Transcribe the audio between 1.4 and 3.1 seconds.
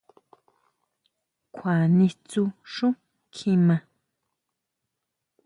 ¿Kjua nistsjú xú